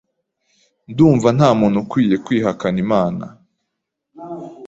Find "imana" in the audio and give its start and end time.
2.85-3.25